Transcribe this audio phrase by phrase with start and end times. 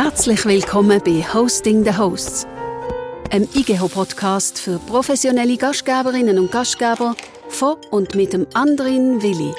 [0.00, 2.46] Herzlich willkommen bei Hosting the Hosts,
[3.32, 7.16] einem IGEHO-Podcast für professionelle Gastgeberinnen und Gastgeber
[7.48, 9.52] von und mit dem Andrin Willi.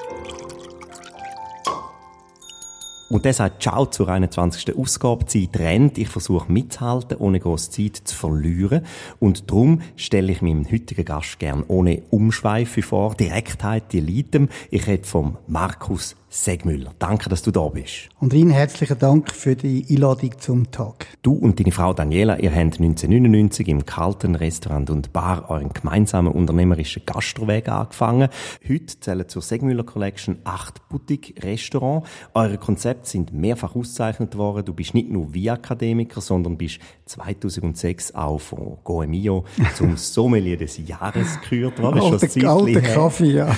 [3.10, 4.78] Und der sagt Ciao zur 21.
[4.78, 5.26] Ausgabe.
[5.26, 5.98] Zeit rennt.
[5.98, 8.86] Ich versuche mitzuhalten, ohne große Zeit zu verlieren.
[9.20, 13.14] Und darum stelle ich meinem heutigen Gast gern ohne Umschweife vor.
[13.16, 14.48] Direktheit, die Liedem.
[14.72, 16.94] Ich rede vom Markus Segmüller.
[17.00, 18.10] Danke, dass du da bist.
[18.20, 21.08] Und Ihnen herzlichen Dank für die Einladung zum Tag.
[21.24, 26.32] Du und deine Frau Daniela, ihr habt 1999 im Kalten Restaurant und Bar euren gemeinsamen
[26.32, 28.30] unternehmerischen Gastroweg angefangen.
[28.68, 32.08] Heute zählen zur Segmüller Collection acht Boutique-Restaurants.
[32.36, 34.66] Eure Konzepte sind mehrfach ausgezeichnet worden.
[34.66, 40.78] Du bist nicht nur wie Akademiker, sondern bist 2006 auch von Goemio zum Sommelier des
[40.88, 42.02] Jahres gekürt worden.
[42.02, 43.56] Alter, alter Kaffee, ja.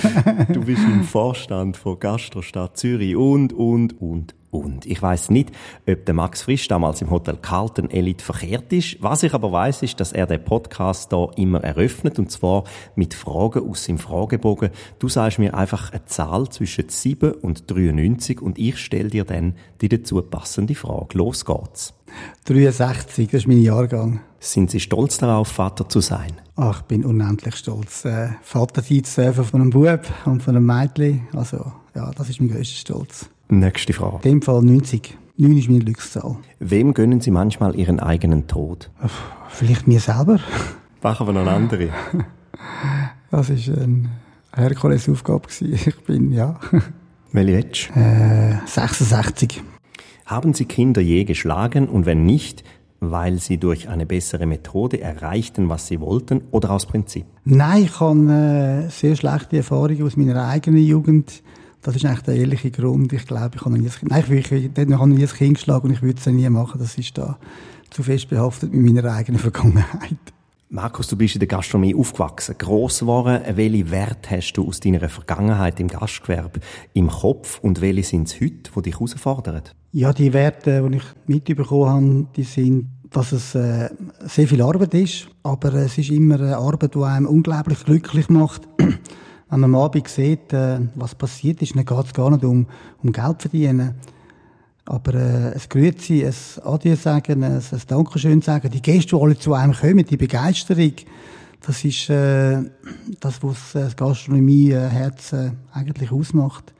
[0.50, 4.86] du bist im Vorstand von Gastrostadt Stadt Zürich und, und, und, und.
[4.86, 5.50] Ich weiß nicht,
[5.88, 9.02] ob der Max Frisch damals im Hotel Carlton Elite verkehrt ist.
[9.02, 12.62] Was ich aber weiß, ist, dass er den Podcast da immer eröffnet und zwar
[12.94, 14.70] mit Fragen aus seinem Fragebogen.
[15.00, 19.56] Du sagst mir einfach eine Zahl zwischen 7 und 93 und ich stelle dir dann
[19.80, 21.18] die dazu passende Frage.
[21.18, 21.94] Los geht's.
[22.44, 24.20] 63, das ist mein Jahrgang.
[24.38, 26.32] Sind Sie stolz darauf, Vater zu sein?
[26.54, 28.04] Ach, ich bin unendlich stolz.
[28.04, 31.26] Äh, Vater sein zu dürfen von einem Bub und von einem Mädchen.
[31.32, 33.28] Also, ja, das ist mein grösster Stolz.
[33.48, 34.16] Nächste Frage.
[34.16, 35.16] In dem Fall 90.
[35.36, 36.36] 9 ist meine Glückszahl.
[36.60, 38.90] Wem gönnen Sie manchmal Ihren eigenen Tod?
[39.48, 40.38] Vielleicht mir selber.
[41.02, 41.90] Machen wir noch andere.
[43.30, 44.10] Das war eine
[44.54, 45.48] Herkulesaufgabe.
[45.60, 46.60] Ich bin, ja.
[47.32, 49.62] Welche willst Äh, 66.
[50.26, 52.62] Haben Sie Kinder je geschlagen und wenn nicht,
[53.00, 57.24] weil sie durch eine bessere Methode erreichten, was sie wollten oder aus Prinzip?
[57.44, 61.42] Nein, ich habe äh, sehr schlechte Erfahrungen aus meiner eigenen Jugend.
[61.82, 63.12] Das ist eigentlich der ehrliche Grund.
[63.12, 65.54] Ich glaube, ich habe noch nie, ein, nein, ich, ich, ich habe nie ein Kind
[65.54, 66.78] geschlagen und ich würde es nie machen.
[66.78, 67.38] Das ist da
[67.90, 70.16] zu fest behaftet mit meiner eigenen Vergangenheit.
[70.70, 73.42] Markus, du bist in der Gastronomie aufgewachsen, gross geworden.
[73.56, 76.60] Welche Werte hast du aus deiner Vergangenheit im Gastgewerbe
[76.94, 79.62] im Kopf und welche sind es heute, die dich herausfordern?
[79.90, 83.90] Ja, die Werte, die ich mitbekommen habe, die sind, dass es äh,
[84.20, 88.62] sehr viel Arbeit ist, aber es ist immer eine Arbeit, die einem unglaublich glücklich macht.
[89.52, 92.66] Wenn man am Abend sieht, äh, was passiert ist, dann geht es gar nicht um,
[93.02, 93.96] um Geld verdienen.
[94.86, 99.38] Aber äh, es Grüezi, ein Adieu sagen, ein, ein Dankeschön sagen, die Gäste, die alle
[99.38, 100.92] zu einem kommen, die Begeisterung,
[101.60, 102.62] das ist äh,
[103.20, 106.72] das, was das Gastronomie-Herz äh, eigentlich ausmacht.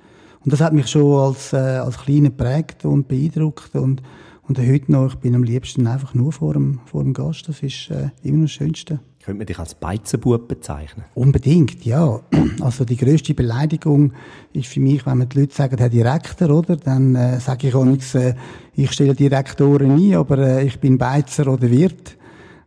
[0.42, 3.74] Und das hat mich schon als, äh, als Kleiner geprägt und beeindruckt.
[3.74, 4.02] Und,
[4.48, 7.50] und heute noch, ich bin am liebsten einfach nur vor dem, vor dem Gast.
[7.50, 9.00] Das ist äh, immer das Schönste.
[9.24, 11.04] Könnte man dich als Beizenbub bezeichnen?
[11.14, 12.20] Unbedingt, ja.
[12.60, 14.12] Also die grösste Beleidigung
[14.52, 16.76] ist für mich, wenn man die Leute sagen, Herr Direktor, oder?
[16.76, 18.34] Dann äh, sage ich auch nichts, äh,
[18.74, 22.16] ich stelle Direktoren ein, aber äh, ich bin Beizer oder Wirt.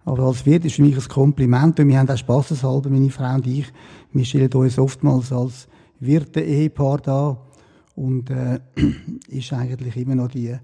[0.06, 3.36] Aber als Wirt ist für mich ein Kompliment und wir haben auch spaßeshalber, meine Frau
[3.36, 3.66] und ich,
[4.14, 5.68] wir stellen uns oftmals als
[6.00, 7.38] Wirte-Ehepaar da
[7.96, 8.60] und äh,
[9.28, 10.56] ist eigentlich immer noch die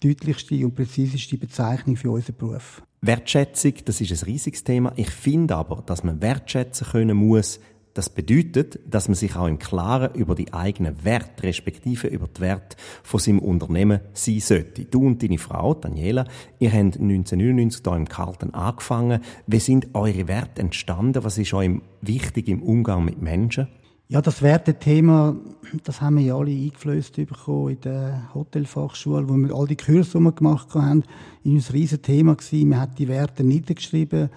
[0.00, 2.82] deutlichste und präziseste Bezeichnung für unseren Beruf.
[3.06, 4.92] Wertschätzung, das ist ein riesiges Thema.
[4.96, 7.60] Ich finde aber, dass man wertschätzen können muss.
[7.92, 12.40] Das bedeutet, dass man sich auch im Klaren über die eigenen Werte, respektive über die
[12.40, 14.86] Werte von seinem Unternehmen sein sollte.
[14.86, 16.24] Du und deine Frau, Daniela,
[16.58, 19.20] ihr habt 1999 hier im Carlton angefangen.
[19.46, 21.22] Wie sind eure Werte entstanden?
[21.22, 21.70] Was ist euch
[22.00, 23.68] wichtig im Umgang mit Menschen?
[24.06, 25.34] Ja, das Wertethema,
[25.82, 30.20] das haben wir ja alle eingeflößt bekommen in der Hotelfachschule, wo wir all die Kurse
[30.20, 31.04] gemacht haben.
[31.42, 32.36] War ein riesen Thema.
[32.52, 34.28] Man hat die Werte niedergeschrieben.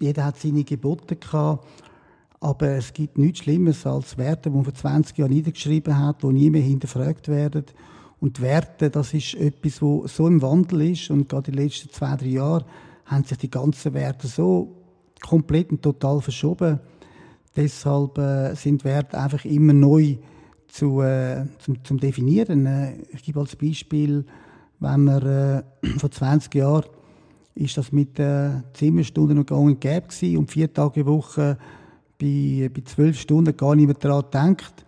[0.00, 1.64] Jeder hat seine Gebote gehabt.
[2.40, 6.26] Aber es gibt nichts Schlimmeres als Werte, die man vor 20 Jahren niedergeschrieben hat, die
[6.26, 7.64] nie mehr hinterfragt werden.
[8.18, 11.10] Und die Werte, das ist etwas, wo so im Wandel ist.
[11.10, 12.64] Und gerade in den letzten zwei, drei Jahren
[13.04, 14.74] haben sich die ganzen Werte so
[15.20, 16.80] komplett und total verschoben.
[17.56, 20.16] Deshalb äh, sind Werte einfach immer neu
[20.68, 22.66] zu, äh, zum, zum Definieren.
[22.66, 24.24] Äh, ich gebe als Beispiel,
[24.78, 25.62] wenn man äh,
[25.98, 26.84] vor 20 Jahren
[27.54, 31.56] ist das mit äh, Zimmerstunden noch gang und gäbe gewesen und vier Tage Woche
[32.20, 34.85] bei, bei zwölf Stunden gar nicht mehr daran denkt.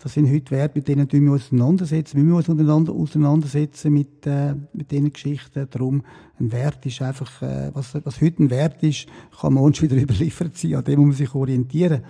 [0.00, 2.18] Das sind heute Werte, mit denen wir uns auseinandersetzen.
[2.18, 5.66] Wir müssen uns auseinandersetzen mit, äh, mit diesen Geschichten.
[5.68, 6.04] Darum,
[6.38, 9.08] ein Wert ist einfach, äh, was, was heute ein Wert ist,
[9.40, 10.76] kann man uns wieder überliefert sein.
[10.76, 12.04] An dem muss man sich orientieren.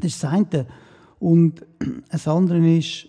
[0.00, 0.66] Das ist das eine.
[1.20, 1.64] Und
[2.10, 3.06] das andere ist,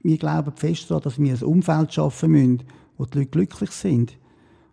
[0.00, 2.64] wir glauben fest daran, dass wir ein Umfeld schaffen müssen,
[2.98, 4.18] wo die Leute glücklich sind.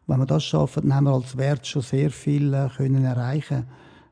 [0.07, 3.67] wenn wir das schaffen, dann haben wir als Wert schon sehr viel äh, können erreichen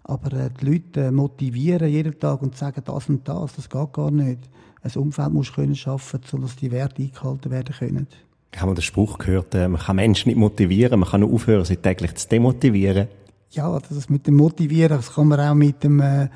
[0.07, 4.09] aber äh, die Leute motivieren jeden Tag und sagen das und das, das geht gar
[4.09, 4.39] nicht.
[4.81, 8.07] Ein Umfeld muss können schaffen, sodass die Werte eingehalten werden können.
[8.53, 11.33] Ich habe mal den Spruch gehört, äh, man kann Menschen nicht motivieren, man kann nur
[11.33, 13.07] aufhören, sie täglich zu demotivieren.
[13.51, 16.29] Ja, das mit dem Motivieren, das kann man auch mit dem äh,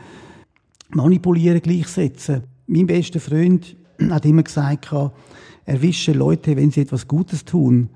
[0.89, 2.43] Manipulieren gleichsetzen.
[2.67, 3.75] Mein bester Freund
[4.09, 4.93] hat immer gesagt,
[5.65, 7.89] erwische Leute, wenn sie etwas Gutes tun.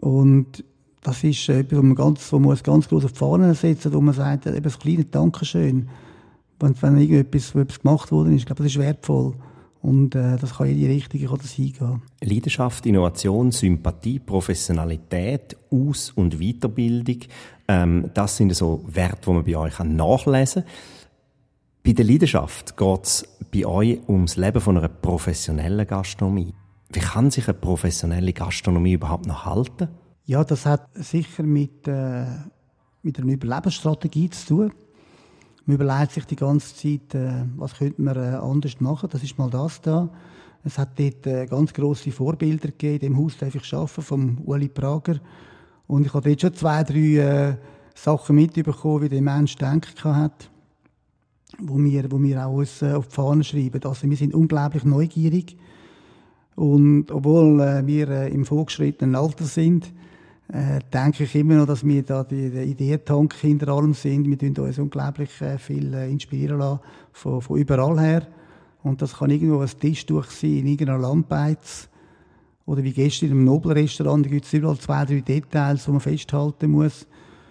[0.00, 0.64] Und
[1.04, 4.00] das ist etwas, wo man, ganz, wo man ganz groß auf die Fahne setzen wo
[4.00, 5.88] man sagt, eben das kleine Dankeschön.
[6.58, 9.34] Wenn, wenn irgendetwas, etwas gemacht wurde, ist, glaube, das ist wertvoll.
[9.82, 12.00] Und äh, das kann in die Richtung kann das hingehen.
[12.22, 17.18] Leidenschaft, Innovation, Sympathie, Professionalität, Aus- und Weiterbildung,
[17.68, 20.72] ähm, das sind so Werte, die man bei euch nachlesen kann.
[21.84, 26.54] Bei der Leidenschaft geht es bei euch ums Leben von einer professionellen Gastronomie.
[26.90, 29.88] Wie kann sich eine professionelle Gastronomie überhaupt noch halten?
[30.26, 32.24] Ja, das hat sicher mit, äh,
[33.02, 34.72] mit einer Überlebensstrategie zu tun.
[35.66, 39.10] Man überlegt sich die ganze Zeit, äh, was könnte man äh, anders machen.
[39.12, 40.08] Das ist mal das da.
[40.64, 42.94] Es hat dort äh, ganz grosse Vorbilder gegeben.
[42.94, 45.20] In dem Haus darf ich arbeiten, vom Uli Prager.
[45.86, 47.56] Und ich habe dort schon zwei, drei äh,
[47.94, 50.50] Sachen mitbekommen, wie der Mensch denken hat,
[51.58, 53.82] wo wir, wo wir auch uns äh, auf die Fahnen schreiben.
[53.84, 55.58] Also wir sind unglaublich neugierig.
[56.56, 59.92] Und obwohl äh, wir im vorgeschrittenen Alter sind,
[60.52, 64.28] äh, denke ich immer noch, dass wir da die, die Ideentank hinter allem sind.
[64.28, 66.80] Wir tun uns unglaublich äh, viel äh, inspirieren lassen
[67.12, 68.26] von, von überall her.
[68.82, 71.88] Und das kann irgendwo ein Tischtuch sein, in irgendeiner Lammbeiz.
[72.66, 76.70] Oder wie gestern im Nobelrestaurant, da gibt es überall zwei, drei Details, die man festhalten
[76.70, 77.06] muss.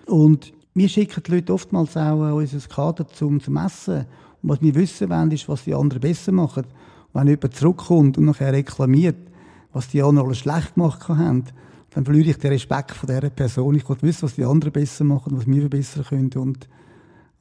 [0.06, 4.06] Und wir schicken die Leute oftmals auch äh, unser Kader zum, zum Essen.
[4.42, 6.66] Und was wir wissen wollen, ist, was die anderen besser machen.
[7.14, 9.18] Wenn jemand zurückkommt und nachher reklamiert,
[9.72, 11.46] was die anderen alles schlecht gemacht haben,
[11.94, 13.76] dann verliere ich den Respekt von dieser Person.
[13.76, 16.32] Ich will wissen, was die anderen besser machen, was wir verbessern können.
[16.36, 16.68] Und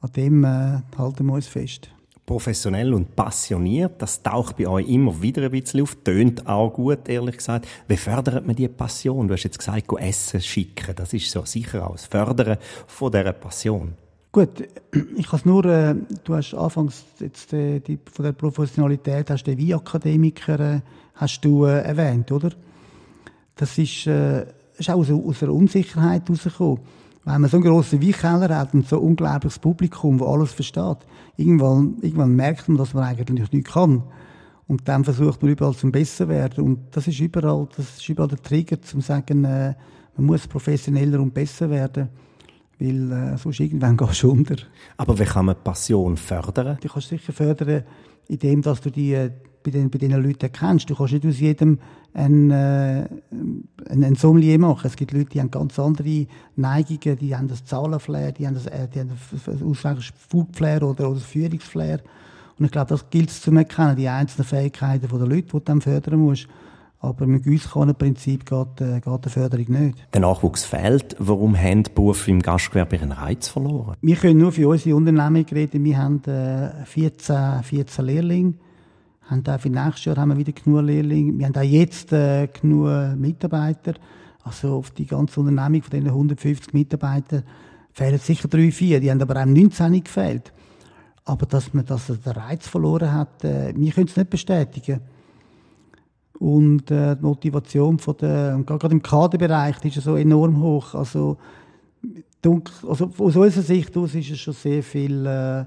[0.01, 1.89] an dem äh, halten wir uns fest.
[2.25, 7.09] Professionell und passioniert, das taucht bei euch immer wieder ein bisschen auf, tönt auch gut,
[7.09, 7.67] ehrlich gesagt.
[7.87, 9.27] Wie fördert man diese Passion?
[9.27, 12.57] Du hast jetzt gesagt, go essen schicken, das ist so sicher das Fördern
[12.87, 13.93] von dieser Passion.
[14.31, 14.63] Gut,
[15.17, 19.57] ich kann nur, äh, du hast anfangs jetzt äh, die, von der Professionalität, hast den
[19.57, 20.81] Wie-Akademiker äh,
[21.15, 22.51] hast du äh, erwähnt, oder?
[23.55, 24.45] Das ist, äh,
[24.77, 26.79] ist auch aus, aus einer Unsicherheit herausgekommen.
[27.25, 30.97] Wenn man so einen grossen Weinkeller hat und so ein unglaubliches Publikum, das alles versteht,
[31.37, 34.03] irgendwann, irgendwann merkt man, dass man eigentlich nichts kann.
[34.67, 36.63] Und dann versucht man überall zum besser werden.
[36.63, 39.73] Und das ist überall, das ist überall der Trigger, zum sagen, äh,
[40.17, 42.09] man muss professioneller und besser werden.
[42.79, 44.55] Weil äh, sonst irgendwann gehst du unter.
[44.97, 46.77] Aber wie kann man Passion fördern?
[46.81, 47.83] Du kannst sicher fördern,
[48.27, 49.31] indem dass du die äh,
[49.63, 50.89] bei den, bei den Leuten kennst.
[50.89, 51.79] Du kannst nicht aus jedem
[52.13, 53.07] ein, äh,
[53.89, 54.85] ein, ein Sommelier machen.
[54.87, 58.67] Es gibt Leute, die haben ganz andere Neigungen, die haben das Zahlenflair, die haben das,
[58.67, 59.11] äh, die haben
[59.81, 61.99] das Foodflair oder, oder das Führungsflair.
[62.59, 65.59] Und ich glaube, das gilt es zu erkennen, die einzelnen Fähigkeiten der Leute, die du
[65.59, 66.47] dann fördern musst.
[66.99, 67.43] Aber mit
[67.97, 69.97] Prinzip geht, äh, geht die Förderung nicht.
[70.13, 71.17] Der Nachwuchs fehlt.
[71.19, 73.97] Warum haben die Berufe im Gastgewerbe ihren Reiz verloren?
[74.01, 75.83] Wir können nur für unsere Unternehmung reden.
[75.83, 78.53] Wir haben äh, 14, 14 Lehrlinge
[79.33, 81.37] haben auch für nächstes Jahr haben wir wieder genug Lehrlinge.
[81.37, 83.93] Wir haben auch jetzt äh, genug Mitarbeiter.
[84.43, 87.43] Also auf die ganze Unternehmung von diesen 150 Mitarbeitern
[87.93, 88.99] fehlen sicher drei, vier.
[88.99, 90.51] Die haben aber auch 19 gefehlt.
[91.25, 94.99] Aber dass man dass den Reiz verloren hat, äh, wir können es nicht bestätigen.
[96.39, 100.93] Und äh, die Motivation von der, gerade im Kaderbereich ist so enorm hoch.
[100.95, 101.37] Also,
[102.43, 105.63] also aus unserer Sicht aus ist es schon sehr viel, äh,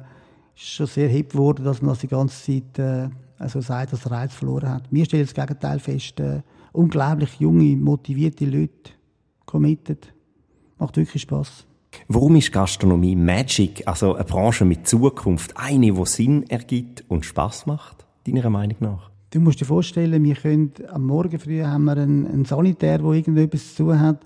[0.54, 4.12] schon sehr hip geworden, dass man das die ganze Zeit äh, also sagt, dass er
[4.12, 4.84] Reiz verloren hat.
[4.90, 6.20] Wir stellen das Gegenteil fest.
[6.20, 8.92] Äh, unglaublich junge, motivierte Leute,
[9.44, 10.12] committed.
[10.78, 11.66] Macht wirklich Spaß.
[12.08, 17.66] Warum ist Gastronomie Magic, also eine Branche mit Zukunft, eine, die Sinn ergibt und Spaß
[17.66, 19.10] macht, deiner Meinung nach?
[19.30, 23.10] Du musst dir vorstellen, wir können am Morgen früh haben wir einen, einen Sanitär, der
[23.10, 24.20] irgendetwas zu tun hat.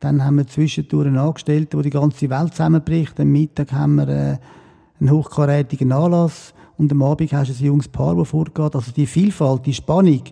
[0.00, 3.18] Dann haben wir zwischendurch einen Angestellten, der die ganze Welt zusammenbricht.
[3.20, 4.38] Am Mittag haben wir äh,
[5.00, 8.74] einen hochkarätigen Anlass und am Abend hast du ein junges Paar, das vorgeht.
[8.74, 10.22] Also die Vielfalt, die Spannung,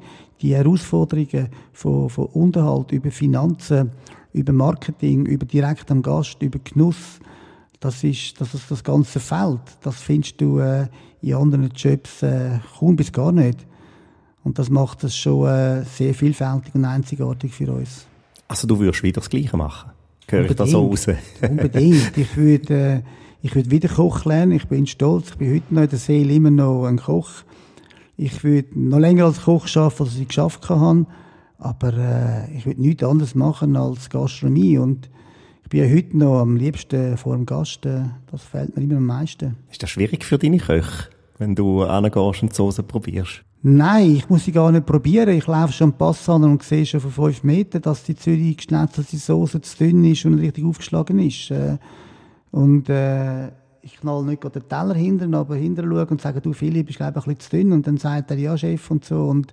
[0.41, 3.91] die Herausforderungen von, von Unterhalt über Finanzen,
[4.33, 7.19] über Marketing, über direkt am Gast, über Genuss,
[7.81, 9.61] das ist das, ist das ganze Feld.
[9.83, 10.87] Das findest du äh,
[11.21, 13.67] in anderen Jobs äh, kaum bis gar nicht.
[14.45, 18.07] Und das macht es schon äh, sehr vielfältig und einzigartig für uns.
[18.47, 19.91] Also du würdest wieder das Gleiche machen?
[20.29, 21.07] Höre ich das so raus?
[21.43, 22.17] Unbedingt.
[22.17, 22.75] Ich würde...
[22.75, 23.03] Äh,
[23.43, 24.53] ich würde wieder Koch lernen.
[24.53, 25.31] Ich bin stolz.
[25.31, 27.31] Ich bin heute noch in der Seele immer noch ein Koch.
[28.17, 31.07] Ich würde noch länger als Koch arbeiten, als ich geschafft habe.
[31.59, 34.79] Aber äh, ich würde nichts anderes machen als Gastronomie.
[34.79, 35.11] Und
[35.63, 37.87] ich bin ja heute noch am liebsten vor dem Gast.
[37.87, 39.57] Äh, das fällt mir immer am meisten.
[39.71, 43.43] Ist das schwierig für deine Köche, wenn du angehst und die Soße probierst?
[43.63, 45.31] Nein, ich muss sie gar nicht probieren.
[45.31, 49.17] Ich laufe schon Pass an und sehe schon von fünf Metern, dass die Zürich geschnetzelte
[49.17, 51.51] Soße zu dünn ist und richtig aufgeschlagen ist.
[51.51, 51.79] Äh,
[52.57, 53.49] und äh,
[53.83, 57.19] ich knall nicht den Teller hinten, aber hinter schaue und sage, du Philipp, ist glaube
[57.19, 57.73] ich ein bisschen zu dünn.
[57.73, 59.27] Und dann sagt er, ja Chef und so.
[59.27, 59.53] Und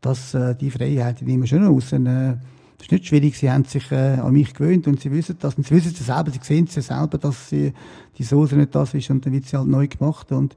[0.00, 1.92] das, äh, die Freiheit, die nehmen wir schon raus.
[1.92, 2.36] Und, äh,
[2.78, 5.56] das ist nicht schwierig, sie haben sich äh, an mich gewöhnt und sie wissen das.
[5.56, 7.74] Und sie wissen es selber, sie sehen es ja selber, dass sie,
[8.16, 10.32] die Soße nicht das ist und dann wird sie halt neu gemacht.
[10.32, 10.56] Und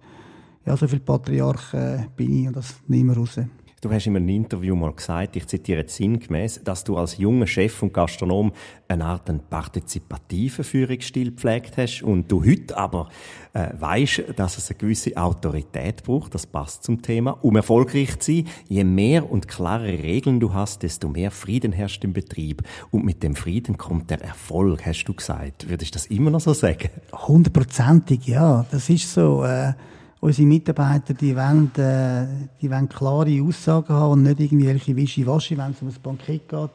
[0.65, 3.37] ja, so viel Patriarch äh, bin ich und das nehmen wir raus.
[3.81, 7.81] Du hast in einem Interview mal gesagt, ich zitiere sinngemäß, dass du als junger Chef
[7.81, 8.51] und Gastronom
[8.87, 13.09] eine Art einen partizipativen Führungsstil gepflegt hast und du heute aber
[13.53, 18.33] äh, weißt, dass es eine gewisse Autorität braucht, das passt zum Thema, um erfolgreich zu
[18.33, 18.47] sein.
[18.69, 22.61] Je mehr und klarere Regeln du hast, desto mehr Frieden herrscht im Betrieb
[22.91, 25.67] und mit dem Frieden kommt der Erfolg, hast du gesagt.
[25.67, 26.91] Würdest du das immer noch so sagen?
[27.13, 29.43] Hundertprozentig, ja, das ist so.
[29.43, 29.73] Äh
[30.21, 35.71] unsere Mitarbeiter, die wollen, äh, die wollen klare Aussagen haben und nicht irgendwelche Wischiwaschi, wenn
[35.71, 36.69] es um ein Bankett geht.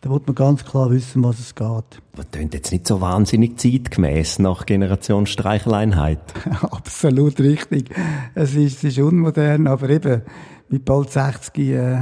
[0.00, 2.02] Da wird man ganz klar wissen, was es geht.
[2.16, 6.18] Das klingt jetzt nicht so wahnsinnig zeitgemäß nach Generation Streicheleinheit.
[6.62, 7.90] Absolut richtig.
[8.34, 10.22] Es ist, es ist unmodern, aber eben
[10.68, 11.98] mit bald 60 äh,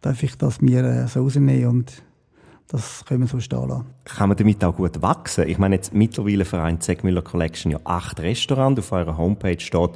[0.00, 2.02] darf ich das mir äh, so rausnehmen und
[2.70, 3.86] das können wir so stehen lassen.
[4.04, 5.48] Kann man damit auch gut wachsen?
[5.48, 8.78] Ich meine, jetzt mittlerweile vereint Zegmüller Collection ja acht Restaurants.
[8.78, 9.90] Auf eurer Homepage steht,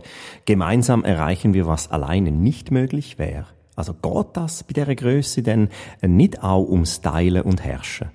[0.44, 3.46] gemeinsam erreichen wir, was alleine nicht möglich wäre.
[3.76, 5.68] Also geht das bei dieser Größe denn
[6.02, 8.08] nicht auch ums Teilen und Herrschen?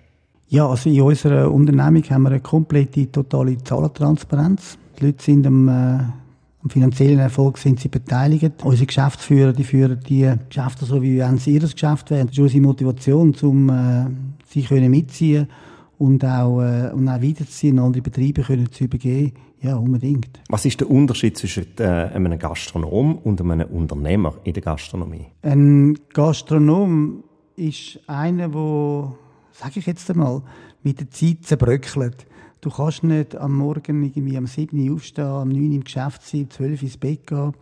[0.49, 4.77] Ja, also in unserer Unternehmung haben wir eine komplette, totale Zahlentransparenz.
[4.99, 5.99] Die Leute sind am äh,
[6.61, 8.63] am finanziellen Erfolg sind sie beteiligt.
[8.63, 12.27] Unsere Geschäftsführer, die führen die Geschäfte so, wie wenn sie ihr Geschäft wären.
[12.27, 14.05] Das ist unsere Motivation, um äh,
[14.49, 15.47] sie können mitziehen
[15.97, 19.33] und auch, äh, und auch weiterzuziehen, andere Betriebe können zu übergeben.
[19.61, 20.39] Ja, unbedingt.
[20.47, 25.25] Was ist der Unterschied zwischen äh, einem Gastronom und einem Unternehmer in der Gastronomie?
[25.41, 27.23] Ein Gastronom
[27.57, 29.15] ist einer, der,
[29.51, 30.41] sage ich jetzt einmal,
[30.81, 32.25] mit der Zeit zerbröckelt.
[32.61, 36.23] Du kannst nicht am Morgen irgendwie am 7 Uhr aufstehen, am 9 Uhr im Geschäft
[36.23, 37.53] sein, um 12 Uhr ins Bett gehen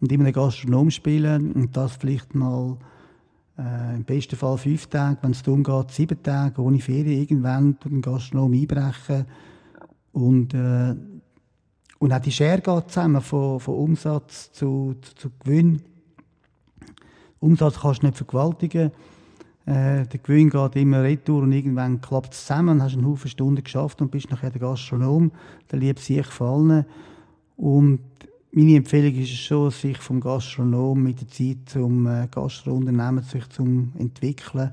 [0.00, 2.78] und immer einen Gastronom spielen und das vielleicht mal
[3.58, 7.78] äh, im besten Fall fünf Tage, wenn es darum geht, sieben Tage ohne Ferien irgendwann
[7.84, 9.26] den Gastronom einbrechen
[10.12, 10.94] und äh,
[12.04, 15.80] und auch die Schere geht zusammen von, von Umsatz zu, zu, zu Gewinn.
[17.40, 18.90] Umsatz kannst du nicht vergewaltigen.
[19.64, 23.64] Äh, der Gewinn geht immer retour und irgendwann klappt es zusammen, hast einen Haufen Stunden
[23.64, 25.32] geschafft und bist nachher der Gastronom,
[25.70, 26.84] der liebt sich vor
[27.56, 28.00] Und
[28.56, 33.48] meine Empfehlung ist es schon, sich vom Gastronom mit der Zeit zum äh, Gastrounternehmen sich
[33.48, 34.70] zum entwickeln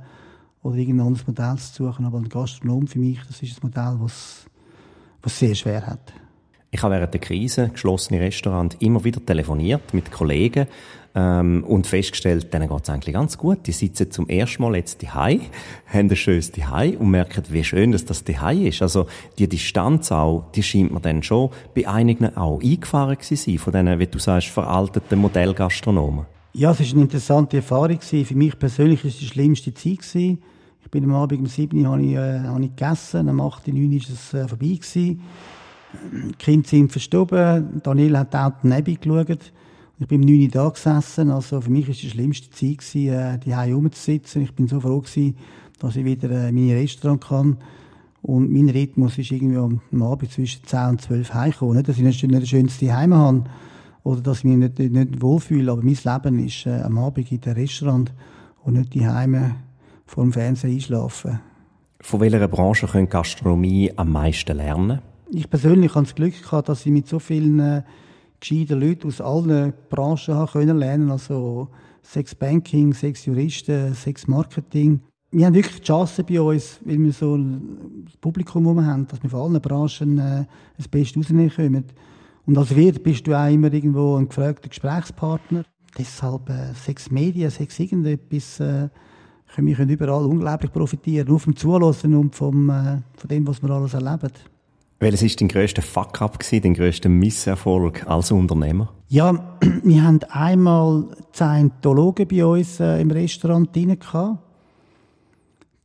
[0.62, 2.06] oder irgendein anderes Modell zu suchen.
[2.06, 4.46] Aber ein Gastronom für mich, das ist ein Modell, was,
[5.24, 6.14] was sehr schwer hat.
[6.70, 10.68] Ich habe während der Krise geschlossene Restaurant immer wieder telefoniert mit Kollegen
[11.16, 13.68] ähm, und festgestellt, denen geht es eigentlich ganz gut.
[13.68, 15.42] Die sitzen zum ersten Mal jetzt daheim,
[15.88, 18.82] haben ein schönes daheim und merken, wie schön dass das daheim ist.
[18.82, 23.58] Also die Distanz auch, die scheint mir dann schon bei einigen auch eingefahren zu sein,
[23.58, 26.26] von diesen, wie du sagst, veralteten Modellgastronomen.
[26.54, 28.00] Ja, es war eine interessante Erfahrung.
[28.02, 30.00] Für mich persönlich war es die schlimmste Zeit.
[30.14, 33.68] Ich bin am Abend um 7 Uhr habe ich, äh, habe ich gegessen, am 8
[33.70, 34.66] Uhr, 9 Uhr war es äh, vorbei.
[34.68, 35.22] Gewesen.
[36.14, 37.82] Die Kinder sind verstorben.
[37.84, 39.52] Daniel hat auch daneben geschaut.
[40.02, 41.30] Ich bin um 9 Uhr da gesessen.
[41.30, 44.42] Also für mich war die schlimmste Zeit, gewesen, äh, die Hause rumzusitzen.
[44.42, 45.36] Ich bin so froh, gewesen,
[45.78, 47.58] dass ich wieder äh, meine Restaurant kann.
[48.24, 51.76] Und mein Rhythmus ist irgendwie am Abend zwischen 10 und 12 heimkommen.
[51.76, 53.44] Nicht, dass ich nicht ein schönes Heim habe
[54.04, 57.40] oder dass ich mich nicht, nicht wohlfühle, aber mein Leben ist äh, am Abend in
[57.40, 58.12] dem Restaurant
[58.64, 59.56] und nicht die Heime
[60.08, 61.40] vor dem Fernsehen einschlafen.
[62.00, 65.00] Von welcher Branche können Gastronomie am meisten lernen?
[65.34, 67.84] ich persönlich habe das Glück gehabt, dass ich mit so vielen äh,
[68.42, 71.70] gescheiten Leuten aus allen Branchen habe können lernen, also
[72.02, 75.00] sechs Banking, sechs Juristen, sechs Marketing.
[75.32, 79.24] Wir haben wirklich die Chance bei uns, weil wir so ein Publikum um haben, dass
[79.24, 80.46] wir von allen Branchen äh,
[80.76, 81.86] das Beste rausnehmen können.
[82.46, 85.64] Und als Wirt bist du auch immer irgendwo ein gefragter Gesprächspartner.
[85.98, 88.90] Deshalb äh, sechs Medien, sechs irgendetwas, äh,
[89.56, 93.70] können wir überall unglaublich profitieren, nur vom Zuhören und vom, äh, von dem, was wir
[93.70, 94.32] alles erleben.
[95.02, 98.94] Welches war dein grösster Fuck-up, dein grösster Misserfolg als Unternehmer?
[99.08, 99.34] Ja,
[99.84, 104.38] wir haben einmal Scientologen bei uns äh, im Restaurant gehabt.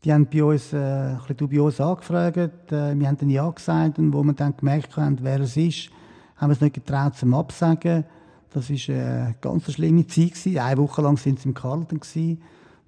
[0.05, 2.71] Die haben bei uns, äh, ein bisschen uns angefragt.
[2.71, 5.89] Äh, wir haben dann Ja gesagt und wo wir dann gemerkt haben, wer es ist,
[6.37, 8.05] haben wir es nicht getraut zum Absagen.
[8.53, 10.35] Das war eine ganz schlimme Zeit.
[10.35, 10.59] Gewesen.
[10.59, 12.01] Eine Woche lang sind sie im Carlton.
[12.01, 12.43] Gewesen.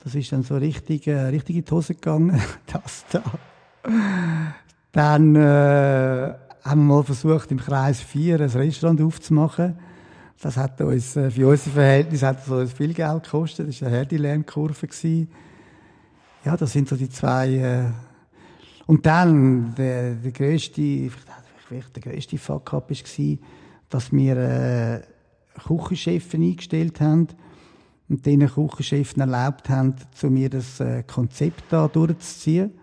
[0.05, 2.39] Das ist dann so richtig, äh, richtig in die Hose gegangen.
[2.67, 3.23] Das da.
[4.93, 9.79] Dann äh, haben wir mal versucht, im Kreis 4 ein Restaurant aufzumachen.
[10.41, 13.69] Das hat uns, äh, für unser Verhältnis hat das uns viel Geld gekostet.
[13.69, 14.89] Das war eine harte Lernkurve.
[16.45, 17.49] Ja, das sind so die zwei.
[17.55, 18.09] Äh
[18.89, 21.11] und dann, der, der grösste,
[21.67, 23.37] vielleicht der grösste Fuck-up war,
[23.91, 25.03] dass wir äh,
[25.59, 27.29] Küchenchefs eingestellt haben
[28.09, 32.78] und diesen Küchenchefs erlaubt haben, zu mir das äh, Konzept da durchzuziehen.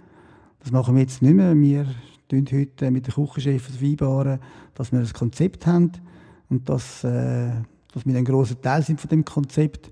[0.65, 1.55] Das machen wir jetzt nicht mehr.
[1.55, 1.86] Wir
[2.27, 4.39] tun heute mit den Küchenchefs vereinbaren,
[4.74, 5.91] dass wir ein Konzept haben
[6.50, 7.51] und dass, äh,
[7.93, 9.91] dass wir ein grosser Teil sind von dem Konzept.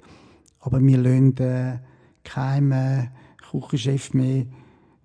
[0.62, 1.78] Aber wir lassen äh,
[2.24, 3.08] keinem äh,
[3.52, 4.46] Küchenchef mehr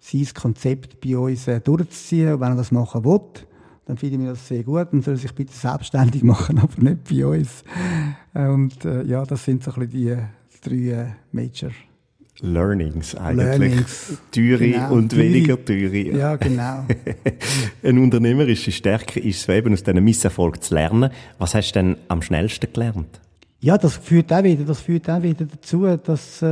[0.01, 2.33] sein Konzept bei uns äh, durchzuziehen.
[2.33, 3.21] Und wenn er das machen will,
[3.85, 7.27] dann finden wir das sehr gut und soll sich bitte selbstständig machen, aber nicht bei
[7.27, 7.63] uns.
[8.33, 11.73] Und äh, ja, das sind so ein bisschen die drei äh, Major
[12.41, 13.47] Learnings eigentlich.
[13.47, 14.19] Learnings.
[14.31, 14.93] Teure genau.
[14.93, 15.23] und Teure.
[15.23, 16.17] weniger teure.
[16.17, 16.85] Ja, genau.
[17.83, 21.11] Eine unternehmerische Stärke ist es eben, aus diesem Misserfolg zu lernen.
[21.39, 23.21] Was hast du denn am schnellsten gelernt?
[23.61, 26.47] Ja, das führt auch wieder, das führt auch wieder dazu, dass, äh,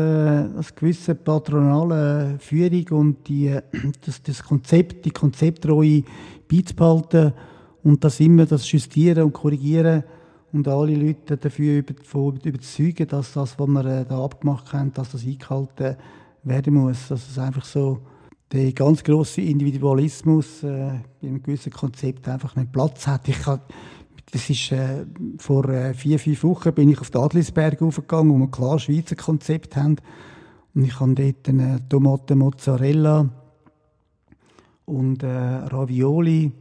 [0.56, 3.56] das gewisse patronale Führung und die,
[4.04, 6.02] das, das Konzept, die Konzepttreue
[6.50, 7.32] beizubehalten
[7.84, 10.02] und das immer das Justieren und Korrigieren
[10.52, 11.94] und alle Leute dafür über,
[12.44, 15.96] überzeugen, dass das, was wir äh, da abgemacht haben, dass das eingehalten
[16.44, 17.08] werden muss.
[17.08, 18.00] Dass es einfach so
[18.52, 20.88] der ganz große Individualismus äh,
[21.20, 23.28] in einem gewissen Konzept einfach nicht Platz hat.
[23.28, 23.60] Ich kann,
[24.30, 25.04] das ist äh,
[25.38, 29.16] vor äh, vier fünf Wochen bin ich auf den Adlisberg aufgegangen, wo wir klar Schweizer
[29.16, 29.96] Konzept haben
[30.74, 33.28] und ich habe dort eine Tomaten Mozzarella
[34.84, 36.52] und äh, Ravioli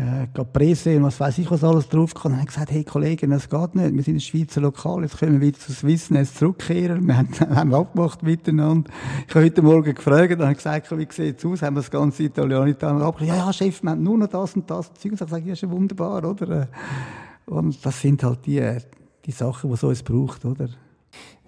[0.00, 2.32] äh, Caprese und was weiß ich, was alles drauf kann.
[2.32, 3.94] Und haben gesagt, hey Kollegen, das geht nicht.
[3.94, 7.06] Wir sind ein Schweizer Lokal, jetzt können wir wieder zu Swissness zurückkehren.
[7.06, 8.90] Wir haben, haben abgemacht miteinander.
[9.28, 11.62] Ich habe heute Morgen gefragt und habe gesagt, wie sieht es aus?
[11.62, 13.36] Haben wir das ganze Italienitan abgemacht?
[13.36, 14.88] Ja, ja, Chef, wir haben nur noch das und das.
[14.88, 16.68] Und ich habe gesagt, ja, ist ja wunderbar, oder?
[17.46, 18.76] Und das sind halt die,
[19.26, 20.68] die Sachen, die es uns braucht, oder?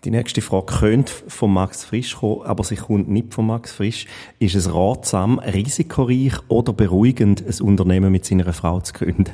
[0.05, 4.07] Die nächste Frage könnte von Max Frisch kommen, aber sie kommt nicht von Max Frisch.
[4.41, 9.31] Ist es ratsam, risikoreich oder beruhigend, ein Unternehmen mit seiner Frau zu gründen?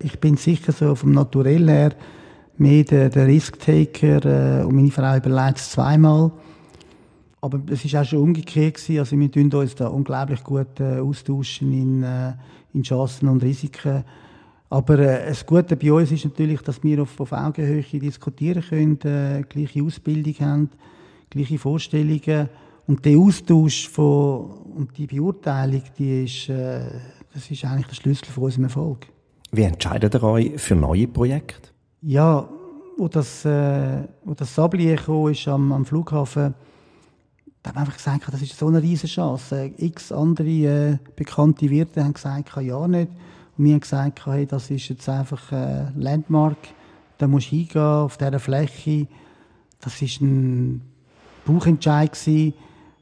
[0.00, 1.92] Ich bin sicher so vom Naturell her
[2.58, 6.32] mehr der, der Risk-Taker äh, und meine Frau überlegt es zweimal.
[7.40, 8.98] Aber es war auch schon umgekehrt gewesen.
[8.98, 12.32] Also wir tun uns da unglaublich gut äh, austauschen in, äh,
[12.74, 14.04] in Chancen und Risiken.
[14.70, 19.00] Aber äh, das Gute bei uns ist natürlich, dass wir auf, auf Augenhöhe diskutieren können,
[19.02, 20.70] äh, gleiche Ausbildung haben,
[21.28, 22.48] gleiche Vorstellungen.
[22.86, 26.82] Und der Austausch von, und die Beurteilung, die ist, äh,
[27.34, 29.06] das ist eigentlich der Schlüssel für unseren Erfolg.
[29.52, 31.70] Wie entscheidet ihr euch für neue Projekte?
[32.02, 32.48] Ja,
[32.96, 36.54] wo das, äh, wo das Sablier ist am, am Flughafen,
[37.62, 39.72] da haben wir einfach gesagt, das ist so eine riesige Chance.
[39.76, 43.10] X andere äh, bekannte Wirte haben gesagt, ja nicht.
[43.60, 46.56] Und wir haben gesagt, hey, das ist jetzt einfach ein Landmark,
[47.18, 49.06] da musst du hingehen, auf dieser Fläche.
[49.82, 50.80] Das war ein
[51.44, 52.18] Bauchentscheid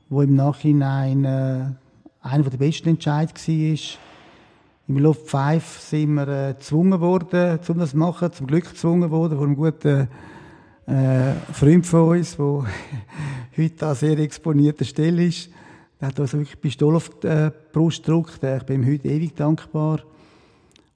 [0.09, 1.65] wo im Nachhinein äh,
[2.23, 3.99] einer der besten Entscheidungen war.
[4.89, 9.13] Im Luft 5 sind wir äh, gezwungen worden, um das zu machen, zum Glück gezwungen
[9.13, 10.09] worden von einem guten
[10.89, 12.65] äh, Freund von uns, der
[13.57, 15.51] heute an sehr exponierter Stelle ist.
[16.01, 18.43] Der hat uns wirklich die Pistole auf die äh, Brust gedrückt.
[18.43, 20.01] Ich bin ihm heute ewig dankbar.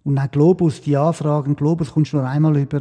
[0.04, 2.80] Und auch Globus, die Anfragen, Globus kommst du nur einmal über.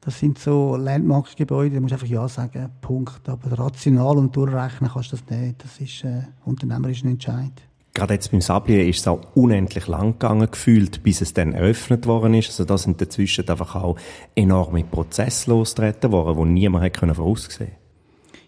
[0.00, 3.28] Das sind so Landmarkgebäude, da musst du einfach Ja sagen, Punkt.
[3.28, 5.64] Aber rational und durchrechnen kannst du das nicht.
[5.64, 7.52] Das ist äh, unternehmerischer Entscheid.
[7.92, 12.06] Gerade jetzt beim Sablier ist es auch unendlich lang gegangen gefühlt, bis es dann eröffnet
[12.06, 12.50] worden ist.
[12.50, 13.96] Also da sind dazwischen einfach auch
[14.34, 17.72] enorme Prozesse losgetreten worden, die niemand hätte voraussehen können.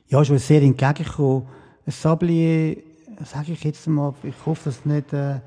[0.08, 1.42] Ja, ist uns sehr entgegengekommen.
[1.86, 2.76] Ein Sablier,
[3.24, 5.12] sage ich jetzt mal, ich hoffe, dass es nicht...
[5.12, 5.40] Äh,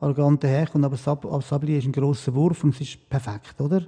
[0.00, 3.82] arrogant daherkommt, aber Sab Sabli ist ein grosser Wurf und es ist perfekt, oder?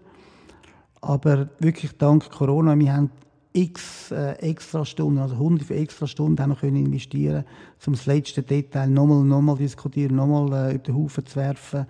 [1.00, 3.10] Aber wirklich dank Corona, wir haben
[3.52, 7.44] x äh, extra Stunden, also hunderte extra Stunden haben wir können investieren,
[7.86, 11.86] um das letzte Detail nochmal, nochmal diskutieren, nochmal äh, über den Haufen zu werfen.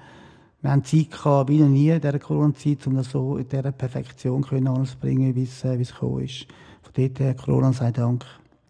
[0.63, 4.45] Wir haben Zeit gehabt, wie nie in dieser Corona-Zeit, um das so in dieser Perfektion
[4.67, 6.47] anzubringen, wie es, äh, wie es gekommen ist.
[6.83, 8.25] Von dort her, Corona sei Dank.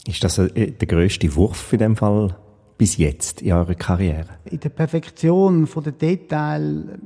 [0.06, 2.34] Ist das äh, der grösste Wurf in dem Fall
[2.80, 4.38] bis jetzt in eurer Karriere?
[4.46, 6.98] In der Perfektion von der Detail,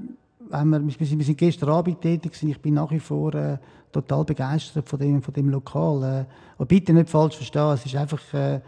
[0.48, 3.34] wenn wir, wir, sind, wir sind gestern Abend tätig gewesen, ich bin nach wie vor
[3.34, 3.58] äh,
[3.90, 6.02] total begeistert von dem, von dem Lokal.
[6.04, 8.60] Äh, aber bitte nicht falsch verstehen, es ist einfach, äh,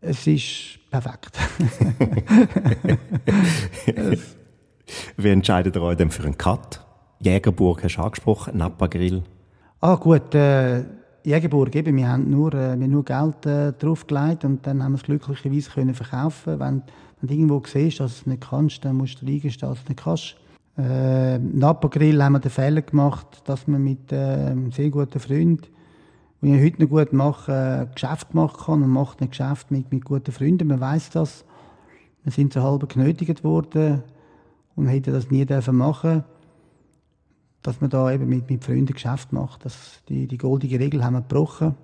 [0.00, 1.38] es ist perfekt.
[5.16, 6.84] Wie entscheidet ihr euch denn für einen Cut?
[7.20, 9.22] Jägerburg hast du angesprochen, Napa Grill.
[9.80, 10.82] Ah gut, äh,
[11.24, 14.96] Jägerburg, eben, wir haben nur, äh, wir nur Geld äh, draufgelegt und dann haben wir
[14.96, 16.58] es glücklicherweise können verkaufen.
[16.58, 16.82] Wenn,
[17.20, 19.78] wenn du irgendwo siehst, dass du es nicht kannst, dann musst du liegen stehen, dass
[19.78, 20.36] du es nicht kannst.
[20.76, 25.20] Äh, Napa Grill haben wir den Fehler gemacht, dass wir mit äh, einem sehr guten
[25.20, 25.70] Freund,
[26.40, 28.80] den ich heute noch gut mache, äh, Geschäft gemacht haben.
[28.80, 31.44] Man macht ein Geschäft mit, mit guten Freunden, man weiß das.
[32.24, 34.02] Wir sind so halb genötigt worden
[34.74, 36.24] und hätten das nie dürfen machen
[37.62, 39.64] dass man da eben mit, mit Freunden Geschäft macht.
[39.64, 41.74] Das, die, die goldige Regel haben wir gebrochen.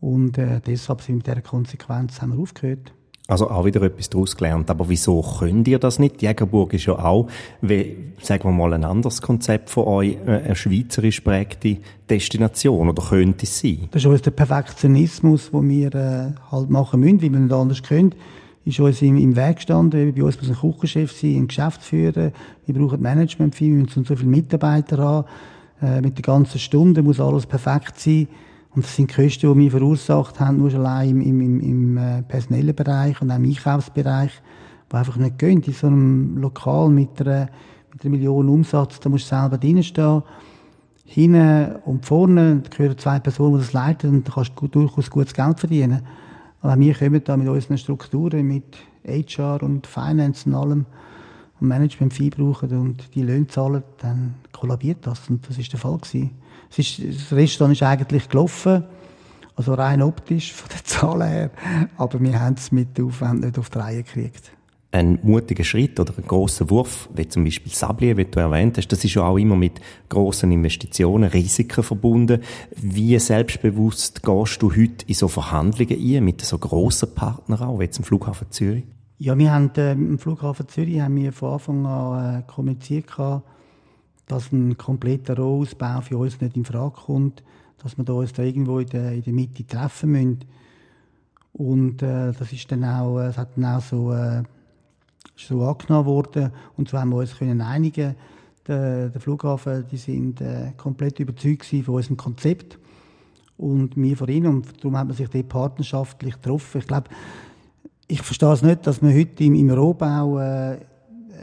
[0.00, 2.92] Und äh, deshalb sind wir mit dieser Konsequenz haben wir aufgehört.
[3.28, 4.70] Also auch wieder etwas daraus gelernt.
[4.70, 6.22] Aber wieso könnt ihr das nicht?
[6.22, 7.28] Jägerburg ist ja auch,
[7.60, 13.02] wie, sagen wir mal, ein anderes Konzept von euch, äh, eine schweizerisch prägte Destination, oder
[13.02, 13.88] könnte es sein?
[13.90, 17.82] Das ist uns der Perfektionismus, den wir äh, halt machen müssen, weil wir nicht anders
[17.82, 18.14] können
[18.66, 20.12] ist uns im, im Weg gestanden.
[20.12, 22.32] Bei uns muss ein Küchenchef sein, ein Geschäftsführer.
[22.66, 25.26] Wir brauchen Management, wir müssen so viele Mitarbeiter haben.
[25.80, 28.26] Äh, mit der ganzen Stunde muss alles perfekt sein.
[28.74, 31.96] Und das sind Kosten, die wir verursacht haben, nur schon allein im, im, im, im
[31.96, 34.32] äh, personellen Bereich und auch im Einkaufsbereich,
[34.90, 35.62] die einfach nicht gehen.
[35.62, 37.48] In so einem Lokal mit einer,
[37.92, 40.22] mit einer Million Umsatz, da musst du selber drinstehen.
[41.04, 45.34] Hinten und vorne gehören zwei Personen, die das leiten, und da kannst du durchaus gutes
[45.34, 46.02] Geld verdienen.
[46.62, 50.86] Aber wir kommen da mit unseren Strukturen, mit HR und Finance und allem
[51.60, 55.28] und Management viel brauchen und die Löhne zahlen, dann kollabiert das.
[55.30, 56.32] Und das ist der Fall gewesen.
[56.70, 58.84] Es ist, das Restaurant ist eigentlich gelaufen,
[59.54, 61.50] also rein optisch von der Zahl her,
[61.96, 64.55] aber wir haben es mit Aufwand nicht auf die Reihe gekriegt
[64.92, 68.88] ein mutiger Schritt oder ein großer Wurf, wie zum Beispiel Sablier, wie du erwähnt hast,
[68.88, 72.42] das ist ja auch immer mit großen Investitionen, Risiken verbunden.
[72.76, 77.90] Wie selbstbewusst gehst du heute in so Verhandlungen ein mit so grossen Partnern auch, wie
[77.90, 78.84] zum Flughafen Zürich?
[79.18, 83.06] Ja, wir haben äh, im Flughafen Zürich haben wir von Anfang an äh, kommuniziert,
[84.26, 87.42] dass ein kompletter Rohausbau für uns nicht in Frage kommt,
[87.82, 90.38] dass wir da uns da irgendwo in der, in der Mitte treffen müssen.
[91.52, 94.42] Und äh, das ist dann auch, es hat dann auch so äh,
[95.36, 96.50] ist so angenommen worden.
[96.76, 98.14] Und so haben wir uns können einigen.
[98.66, 102.78] Der, der Flughafen, die sind äh, komplett überzeugt von unserem Konzept
[103.56, 104.46] und wir von ihnen.
[104.48, 106.78] Und darum hat man sich dort partnerschaftlich getroffen.
[106.78, 107.10] Ich glaube,
[108.08, 110.78] ich verstehe es nicht, dass man heute im, im Rohbau äh,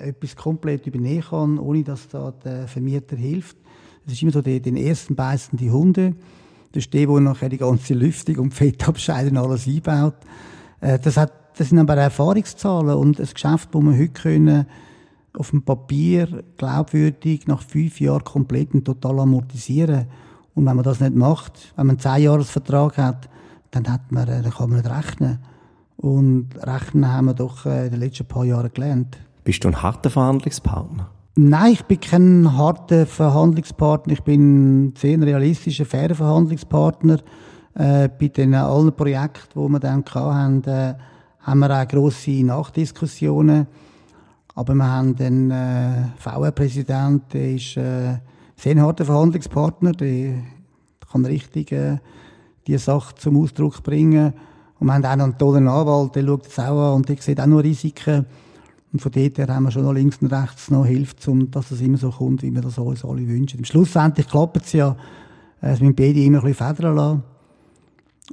[0.02, 3.58] etwas komplett übernehmen kann, ohne dass da der Vermieter hilft.
[4.06, 6.16] Es ist immer so, die, den ersten beißen die Hunde.
[6.74, 10.16] Das ist der, der nachher die ganze Lüftung und Fettabscheide und alles einbaut.
[10.82, 14.66] Äh, das hat das sind aber Erfahrungszahlen und ein Geschäft, wo wir heute können,
[15.38, 20.06] auf dem Papier glaubwürdig nach fünf Jahren komplett und total amortisieren.
[20.54, 23.30] Und wenn man das nicht macht, wenn man einen Zehnjahresvertrag hat,
[23.72, 25.40] dann, hat man, äh, dann kann man nicht rechnen.
[25.98, 29.18] Und rechnen haben wir doch äh, in den letzten paar Jahren gelernt.
[29.44, 31.10] Bist du ein harter Verhandlungspartner?
[31.36, 34.14] Nein, ich bin kein harter Verhandlungspartner.
[34.14, 37.18] Ich bin ein sehr realistischer, fairer Verhandlungspartner.
[37.74, 40.94] Äh, bei den allen Projekten, die wir dann hatten, äh,
[41.44, 43.68] haben wir auch grosse Nachdiskussionen.
[44.56, 48.18] Aber wir haben den äh, VR-Präsident, der ist äh,
[48.56, 50.36] sehr harter Verhandlungspartner, der
[51.12, 51.98] kann richtig äh,
[52.68, 54.34] die Sache zum Ausdruck bringen.
[54.80, 57.18] Und wir haben auch noch einen tollen Anwalt, der schaut es auch an und der
[57.18, 58.26] sieht auch noch Risiken.
[58.92, 61.72] Und von dort her haben wir schon noch links und rechts noch Hilfe, um, dass
[61.72, 63.60] es immer so kommt, wie wir das uns alle wünschen.
[63.60, 64.96] Im Schlussendlich klappt es ja.
[65.62, 67.24] Es müssen beide immer ein bisschen federn lassen.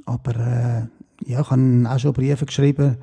[0.05, 2.97] Aber äh, ja, ich habe auch schon Briefe geschrieben,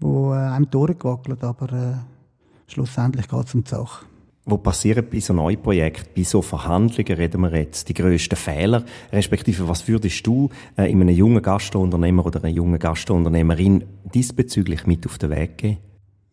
[0.00, 4.06] die äh, einem durchgewackelt aber äh, schlussendlich geht es um die Sache.
[4.48, 8.84] Wo passieren bei so neuen Projekten, bei so Verhandlungen reden wir jetzt, die grössten Fehler,
[9.12, 15.04] respektive was würdest du äh, in einem jungen Gastunternehmer oder einer jungen Gastunternehmerin diesbezüglich mit
[15.06, 15.78] auf den Weg geben?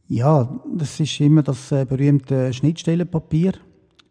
[0.07, 3.53] Ja, das ist immer das äh, berühmte Schnittstellenpapier.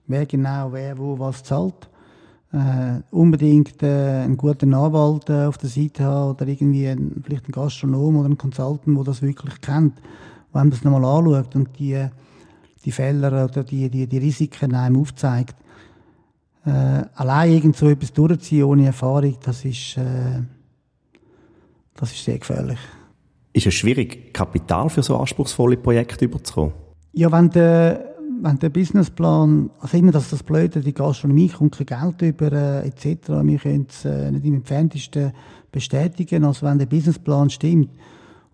[0.08, 1.88] Wer genau, wer wo was zahlt
[2.52, 7.46] äh, unbedingt äh, einen guten Anwalt äh, auf der Seite haben oder irgendwie ein, vielleicht
[7.46, 9.94] einen Gastronom oder einen Consultant, der das wirklich kennt,
[10.52, 12.06] einem das nochmal anschaut und die,
[12.84, 15.56] die Fehler oder die, die, die Risiken einem aufzeigt.
[16.64, 20.42] Äh, allein irgend so etwas durchziehen ohne Erfahrung, das ist, äh,
[21.94, 22.78] das ist sehr gefährlich.
[23.54, 26.72] Ist es schwierig, Kapital für so anspruchsvolle Projekte überzukommen?
[27.12, 28.11] Ja, wenn der
[28.42, 32.88] wenn der Businessplan, also immer das, das Blöde, die Gastronomie kommt kein Geld über, äh,
[32.88, 35.32] etc., wir können es äh, nicht im entferntesten
[35.70, 37.90] bestätigen, also wenn der Businessplan stimmt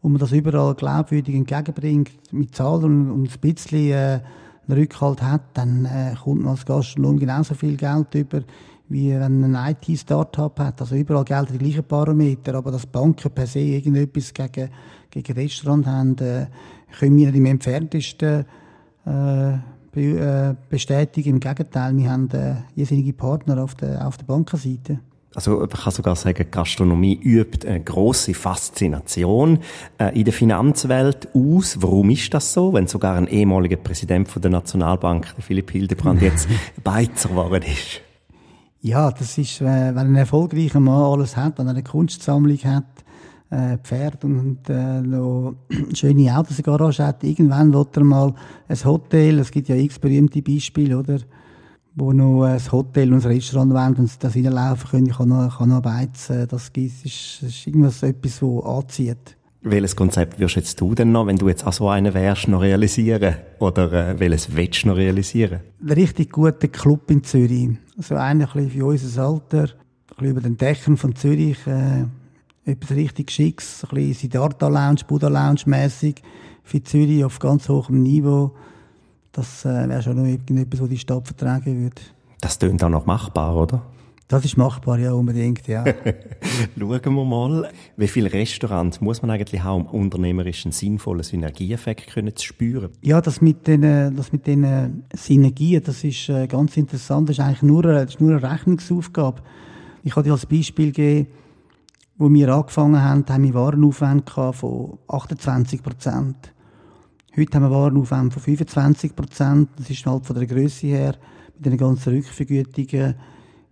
[0.02, 4.20] und man das überall glaubwürdig entgegenbringt, mit Zahlen und, und ein bisschen äh,
[4.68, 8.42] einen Rückhalt hat, dann äh, kommt man als Gastronom genauso viel Geld über,
[8.90, 10.82] wie wenn ein IT-Startup hat.
[10.82, 14.68] Also überall gelten die gleichen Parameter, aber dass Banken per se irgendetwas gegen,
[15.10, 16.46] gegen Restaurant haben, äh,
[16.98, 18.44] können wir nicht im entferntesten
[19.06, 19.58] äh,
[20.68, 21.30] bestätigen.
[21.30, 25.00] Im Gegenteil, wir haben äh, Partner auf der, auf der Bankenseite.
[25.34, 29.58] Also man kann sogar sagen, Gastronomie übt eine große Faszination
[29.98, 31.76] äh, in der Finanzwelt aus.
[31.80, 36.22] Warum ist das so, wenn sogar ein ehemaliger Präsident von der Nationalbank, der Philipp Hildebrand,
[36.22, 36.48] jetzt
[36.82, 38.00] Beizer geworden ist?
[38.80, 42.84] Ja, das ist, äh, wenn ein erfolgreicher Mann alles hat, wenn er eine Kunstsammlung hat,
[43.50, 45.54] äh, Pferd und äh, noch
[45.94, 48.34] schöne Autos in der Garage hat, irgendwann wird er mal
[48.68, 51.18] ein Hotel, es gibt ja x berühmte Beispiele, oder?
[51.98, 55.58] wo noch ein Hotel und ein Restaurant wollen und das reinlaufen können, ich kann noch,
[55.58, 56.46] kann noch beizen.
[56.48, 59.36] Das ist, ist, ist irgendwas etwas, das anzieht.
[59.62, 62.62] Welches Konzept wirst jetzt du denn noch, wenn du jetzt auch so einen wärst, noch
[62.62, 63.34] realisieren?
[63.58, 65.60] Oder äh, welches willst du noch realisieren?
[65.82, 67.70] Ein richtig guter Club in Zürich.
[67.96, 69.68] Also einer ein bisschen für unser Alter, ein
[70.08, 72.04] bisschen über den Dächern von Zürich, äh,
[72.68, 76.22] etwas richtig Schicks, ein bisschen Siddhartha Lounge, Buddha Lounge mäßig
[76.62, 78.54] für Zürich auf ganz hohem Niveau.
[79.32, 82.02] Das äh, wäre schon noch irgendetwas, was die Stadt vertragen würde.
[82.40, 83.82] Das tönt auch noch machbar, oder?
[84.28, 85.84] Das ist machbar, ja, unbedingt, ja.
[86.78, 92.08] Schauen wir mal, wie viele Restaurants muss man eigentlich haben, um unternehmerisch einen sinnvollen Synergieeffekt
[92.08, 92.90] können zu spüren?
[93.00, 97.30] Ja, das mit den, das mit den Synergien, das ist äh, ganz interessant.
[97.30, 99.40] Das ist eigentlich nur, eine, das ist nur eine Rechnungsaufgabe.
[100.04, 101.28] Ich kann dir als Beispiel geben,
[102.18, 106.52] wo wir angefangen haben, haben wir Warenaufwand von 28 Prozent.
[107.36, 109.68] Heute haben wir Warenaufwand von 25 Prozent.
[109.76, 111.14] Das ist halt von der Größe her,
[111.54, 113.14] mit den ganzen Rückvergütungen,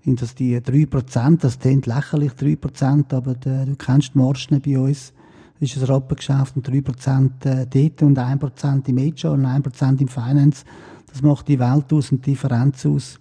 [0.05, 1.43] sind das die 3 Prozent.
[1.43, 5.13] Das klingt lächerlich, 3 Prozent, aber de, du kennst die Margen bei uns.
[5.59, 9.45] Das ist ein Rappengeschäft und 3 Prozent äh, dort und 1 Prozent im HR und
[9.45, 10.65] 1 Prozent im Finance.
[11.09, 13.19] Das macht die Welt aus und die Differenz aus.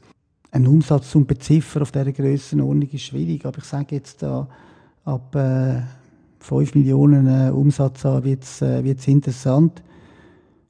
[0.51, 4.47] Ein Umsatz zum Beziffern auf dieser Grössenordnung ist schwierig, aber ich sage jetzt da,
[5.05, 5.81] ab äh,
[6.39, 9.81] 5 Millionen äh, Umsatz wird es äh, interessant.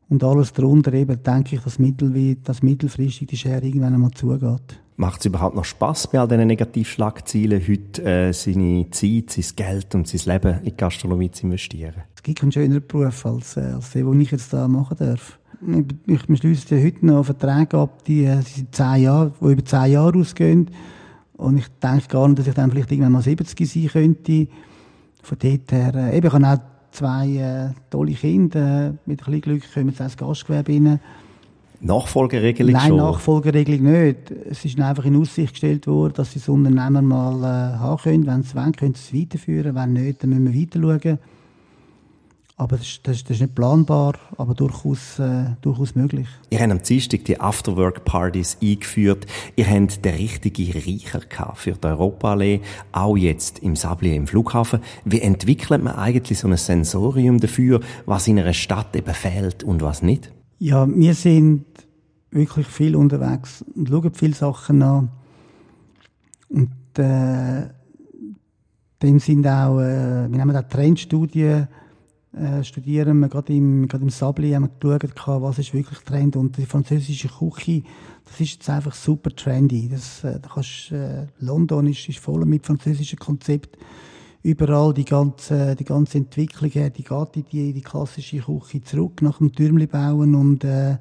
[0.07, 4.79] Und alles darunter eben, denke ich, dass, mittel, dass mittelfristig die Schere irgendwann einmal zugeht.
[4.97, 9.95] Macht es überhaupt noch Spass bei all diesen Negativschlagzielen, heute äh, seine Zeit, sein Geld
[9.95, 12.03] und sein Leben in die Gastronomie zu investieren?
[12.15, 15.39] Es gibt keinen schöneren Beruf als, äh, als der, den ich jetzt da machen darf.
[16.07, 18.39] Ich, ich schließe heute noch Verträge ab, die, äh,
[18.71, 20.69] zehn Jahre, die über zehn Jahre ausgehen.
[21.37, 24.47] Und ich denke gar nicht, dass ich dann vielleicht irgendwann mal 70 sein könnte.
[25.21, 26.59] Von dort her, äh, eben, ich habe auch
[26.91, 28.93] zwei äh, tolle Kinder.
[29.05, 30.99] Mit ein bisschen Glück kommen sie ins Gastgewerbe rein.
[31.81, 32.97] Nachfolgeregelung Nein, schon?
[32.97, 34.31] Nein, Nachfolgeregelung nicht.
[34.49, 38.25] Es ist einfach in Aussicht gestellt worden, dass sie das Unternehmen mal äh, haben können.
[38.25, 39.75] Wenn sie wollen, können sie es weiterführen.
[39.75, 41.19] Wenn nicht, dann müssen wir weiter schauen.
[42.57, 46.25] Aber das, das, das, ist nicht planbar, aber durchaus, äh, durchaus möglich.
[46.49, 49.25] Ihr habt am Dienstag die Afterwork-Partys eingeführt.
[49.57, 51.21] Ihr habt den richtigen Reicher
[51.55, 52.61] für die Europaallee,
[52.93, 54.79] auch jetzt im Sablier im Flughafen.
[55.03, 59.81] Wie entwickelt man eigentlich so ein Sensorium dafür, was in einer Stadt eben fehlt und
[59.81, 60.31] was nicht?
[60.59, 61.65] Ja, wir sind
[62.31, 65.09] wirklich viel unterwegs und schauen viele Sachen an.
[66.47, 67.67] Und äh,
[69.03, 71.67] dem sind auch, äh, wir nehmen auch Trendstudien,
[72.35, 76.35] äh, studieren wir gerade im, gerade im Sabli haben wir geschaut, was ist wirklich Trend
[76.35, 77.83] und die französische Küche,
[78.25, 79.87] das ist jetzt einfach super trendy.
[79.87, 83.77] Das, äh, da kannst, äh, London ist, ist voll mit französischen Konzept.
[84.43, 89.37] Überall die ganze, die ganze Entwicklung die geht in die, die klassische Küche zurück nach
[89.37, 90.97] dem Türmli bauen und äh,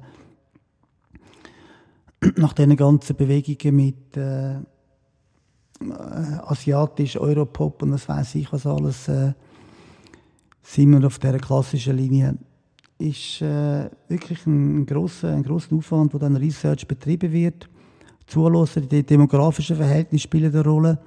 [2.37, 4.61] nach diesen ganzen Bewegungen mit äh, äh,
[5.81, 9.09] asiatisch, Europop und was weiß ich was alles.
[9.09, 9.33] Äh,
[10.65, 12.35] sind wir auf dieser klassischen Linie.
[12.97, 17.69] Ist äh, wirklich ein grosser, ein grosser Aufwand, wo dann Research betrieben wird.
[18.25, 20.97] Zulassen, die demografischen Verhältnisse spielen eine Rolle.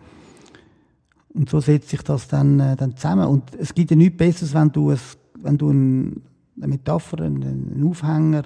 [1.34, 3.26] Und so setzt sich das dann, äh, dann zusammen.
[3.26, 4.98] Und es gibt ja nichts Besseres, wenn du, ein,
[5.34, 6.22] wenn du ein,
[6.56, 8.42] eine Metapher, einen, einen Aufhänger,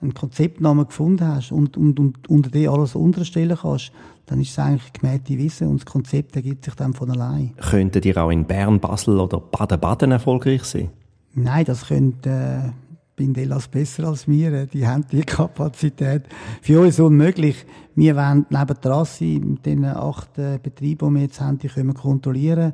[0.00, 3.92] einen Konzeptnamen gefunden hast und, und, und unter dem alles unterstellen kannst,
[4.26, 7.52] dann ist es eigentlich gemähte Wissen und das Konzept ergibt sich dann von allein.
[7.56, 10.90] Könntet ihr auch in Bern, Basel oder Baden-Baden erfolgreich sein?
[11.34, 12.70] Nein, das könnte äh,
[13.16, 14.66] Bindelas besser als wir.
[14.66, 16.22] Die haben die Kapazität.
[16.62, 17.66] Für uns unmöglich.
[17.94, 21.68] Wir wollen neben dran sein mit den acht äh, Betrieben, die wir jetzt haben, die
[21.68, 22.72] können wir kontrollieren.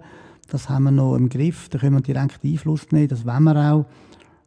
[0.49, 1.69] Das haben wir noch im Griff.
[1.69, 3.09] Da können wir direkt Einfluss nehmen.
[3.09, 3.87] Das wollen wir auch.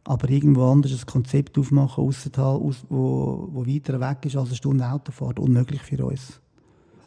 [0.10, 4.89] Aber irgendwo anders ein Konzept aufmachen, ausserhalb, wo, wo weiter weg ist als eine Stunde
[4.89, 6.41] Autofahrt, unmöglich für uns.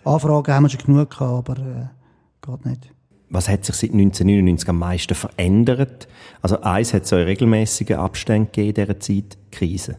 [0.05, 1.87] Anfragen haben wir schon genug gehabt, aber äh,
[2.47, 2.95] geht nicht.
[3.29, 6.07] Was hat sich seit 1999 am meisten verändert?
[6.43, 9.97] Also eins hat es ja regelmäßige Abstände gegeben in dieser Zeit, Krise.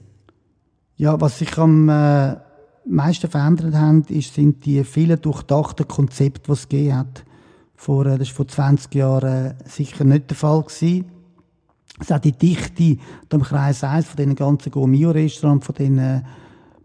[0.95, 2.37] Ja, was sich am äh,
[2.85, 7.25] meisten verändert hat, ist, sind die vielen durchdachten Konzepte, die es gegeben hat.
[7.75, 11.11] Vor, äh, das war vor 20 Jahren äh, sicher nicht der Fall gewesen.
[11.99, 12.97] Es hat die Dichte
[13.31, 16.25] im Kreis 1 von diesen ganzen Gourmet-Restaurants, von diesen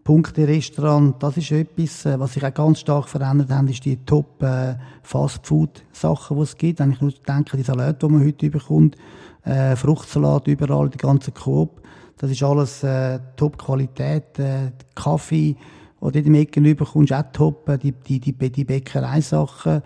[0.03, 4.41] Punkte-Restaurant, das ist etwas, äh, was sich auch ganz stark verändert hat, ist die top
[4.41, 6.79] äh, Fast-Food-Sachen, die es gibt.
[6.79, 8.95] Wenn ich nur denke, die Salate, die man heute bekommt,
[9.43, 11.81] äh, Fruchtsalat überall, die ganze Coop,
[12.17, 14.39] das ist alles äh, Top-Qualität.
[14.39, 15.55] Äh, Kaffee,
[16.01, 17.69] den du im Ecken bekommst, auch top.
[17.69, 19.81] Äh, die, die, die, die Bäckereisachen.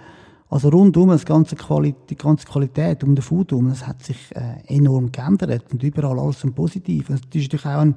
[0.50, 4.58] Also rundum das ganze die ganze Qualität um den Food herum, das hat sich äh,
[4.68, 7.08] enorm geändert und überall alles im Positiv.
[7.08, 7.96] Das ist natürlich auch ein,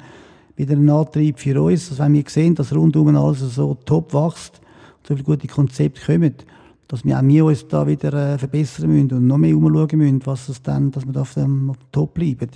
[0.56, 4.60] wieder ein Antrieb für uns, dass wenn wir sehen, dass rundum alles so top wächst,
[5.06, 6.34] so viele gute Konzepte kommen,
[6.88, 10.24] dass wir auch wir uns da wieder äh, verbessern müssen und noch mehr umschauen müssen,
[10.24, 12.48] was es dann, dass wir da auf dem, Top bleiben.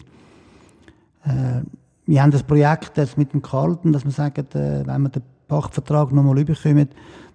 [1.24, 1.62] Äh,
[2.06, 5.22] wir haben das Projekt jetzt mit dem Carlton, dass wir sagen, äh, wenn wir den
[5.48, 6.88] Pachtvertrag nochmal überkommen,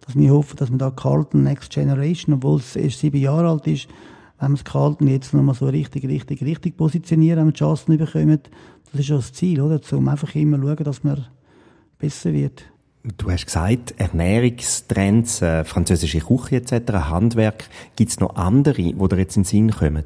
[0.05, 3.67] dass wir hoffen, dass wir da Carlton Next Generation, obwohl es erst sieben Jahre alt
[3.67, 3.87] ist,
[4.39, 7.93] wenn wir das Carlton jetzt nochmal so richtig, richtig, richtig positionieren, wenn wir die Chancen
[7.93, 8.39] überkommen,
[8.91, 9.79] das ist ja das Ziel, oder?
[9.91, 11.25] Um einfach immer schauen, dass man
[11.97, 12.63] besser wird.
[13.17, 17.65] Du hast gesagt, Ernährungstrends, äh, französische Küche etc., Handwerk.
[17.95, 20.05] Gibt es noch andere, die dir jetzt in den Sinn kommen?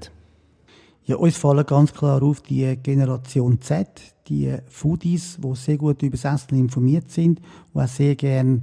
[1.05, 3.88] Ja, uns fallen ganz klar auf die Generation Z,
[4.27, 7.39] die Foodies, die sehr gut über das Essen informiert sind,
[7.73, 8.62] die auch sehr gerne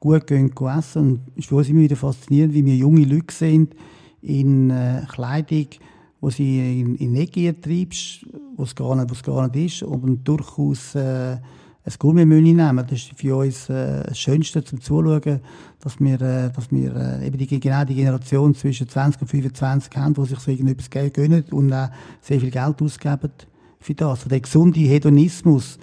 [0.00, 1.02] gut gehen, gehen essen.
[1.02, 3.74] Und es ist für uns immer wieder faszinierend, wie wir junge Leute sind
[4.22, 5.66] in äh, Kleidung,
[6.20, 10.94] wo sie in, in Negier treibst, wo es gar nicht, gar nicht ist, und durchaus
[10.94, 11.36] äh,
[11.82, 12.84] ein Gourmet-Menü nehmen.
[12.86, 15.40] Das ist für uns äh, das Schönste zum Zuschauen,
[15.80, 19.96] dass wir, äh, dass wir äh, eben die, genau die Generation zwischen 20 und 25
[19.96, 21.88] haben, die sich so irgendetwas gönnen und auch
[22.20, 23.30] sehr viel Geld ausgeben
[23.80, 24.10] für das.
[24.10, 25.78] Also der gesunde Hedonismus,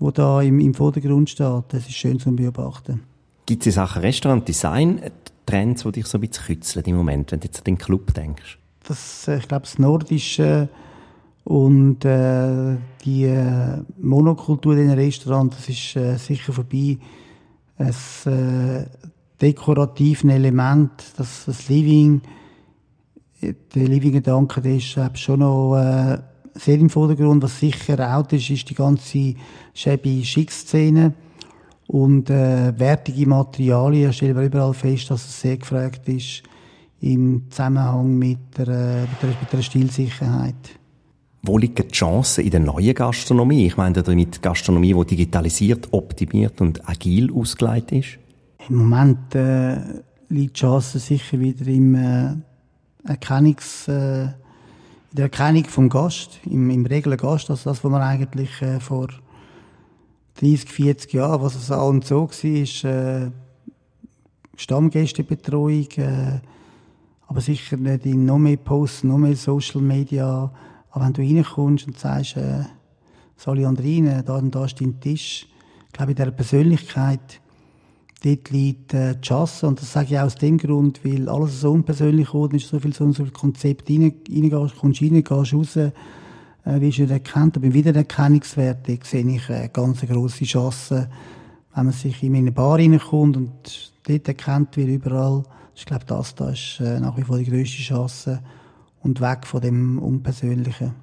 [0.00, 3.11] der da im, im Vordergrund steht, das ist schön zu beobachten.
[3.52, 5.02] Gibt es Sachen Restaurant-Design
[5.44, 8.14] Trends, die dich so ein bisschen kützeln im Moment, wenn du jetzt an den Club
[8.14, 8.58] denkst?
[8.88, 10.70] Das, äh, ich glaube, das Nordische
[11.44, 16.96] und äh, die äh, Monokultur in den Restaurants, das ist äh, sicher vorbei.
[17.76, 18.86] Es äh,
[19.38, 22.22] dekorativen Element, das, das Living,
[23.42, 26.16] der Living-Gedanke, der ist äh, schon noch äh,
[26.54, 27.42] sehr im Vordergrund.
[27.42, 29.34] Was sicher auch ist, ist die ganze
[29.74, 31.12] shabby Schick-Szene
[31.92, 34.12] und äh, wertige Materialien.
[34.12, 36.42] Stellen wir überall fest, dass es sehr gefragt ist
[37.00, 40.54] im Zusammenhang mit der, äh, mit der, mit der Stilsicherheit.
[41.42, 43.66] Wo liegen die Chancen in der neuen Gastronomie?
[43.66, 48.18] Ich meine damit Gastronomie, die digitalisiert, optimiert und agil ausgelegt ist?
[48.68, 49.76] Im Moment äh,
[50.28, 52.34] liegt die Chance sicher wieder im äh,
[53.04, 54.32] Erkennungs, äh, in
[55.12, 59.08] der Erkennung vom Gast, im, im regeln Gast, also das, was man eigentlich äh, vor
[60.36, 63.30] 30, 40 Jahren, was es an und so war, äh,
[64.56, 66.40] Stammgästebetreuung, äh,
[67.26, 70.52] aber sicher nicht in noch mehr Posts, noch mehr Social Media.
[70.90, 72.64] Aber wenn du reinkommst und sagst, äh,
[73.36, 75.46] Sali Andrine, da und da ist dein Tisch,
[75.86, 77.40] ich glaube, in dieser Persönlichkeit,
[78.24, 79.64] dort liegt äh, die.
[79.64, 82.78] Und das sage ich auch aus dem Grund, weil alles so unpersönlich geworden ist, so
[82.78, 85.78] viel so, so viel Konzept rein, reingehst, kommst rein, gehst raus,
[86.64, 87.56] äh, wirst nicht erkannt.
[87.56, 91.08] Aber im Wiedererkennungswert sehe ich eine ganz grosse Chance,
[91.74, 95.42] wenn man sich in eine Bar reinkommt und dort erkannt wird überall,
[95.74, 98.42] ich glaube, das da ist äh, nach wie vor die grösste Chance
[99.02, 100.94] und weg von dem Unpersönlichen.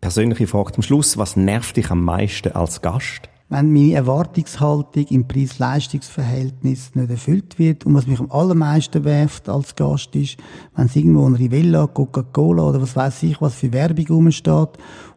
[0.00, 1.18] Persönliche Frage zum Schluss.
[1.18, 3.28] Was nervt dich am meisten als Gast?
[3.54, 9.76] Wenn meine Erwartungshaltung im Preis-Leistungs-Verhältnis nicht erfüllt wird und was mich am allermeisten werft als
[9.76, 10.38] Gast ist,
[10.74, 14.70] wenn es irgendwo ein Rivella, Coca-Cola oder was weiß ich, was für Werbung rumsteht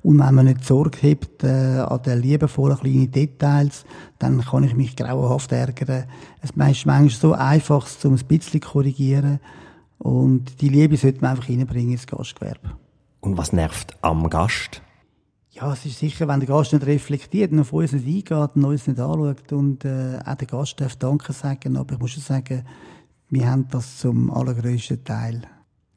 [0.04, 3.86] und wenn man nicht Sorge hebt äh, an den liebevollen kleinen Details,
[4.20, 6.04] dann kann ich mich grauenhaft ärgern.
[6.44, 9.40] Es ist manchmal so einfach, um ein bisschen zu korrigieren
[9.98, 12.74] und die Liebe sollte man einfach reinbringen ins Gastgewerbe.
[13.20, 14.84] Und was nervt am Gast?
[15.60, 18.64] Ja, es ist sicher, wenn der Gast nicht reflektiert und auf uns nicht eingeht und
[18.64, 22.22] uns nicht anschaut und äh, auch der Gast darf Danke sagen, aber ich muss schon
[22.22, 22.64] sagen,
[23.32, 25.42] wir haben das zum allergrößten Teil.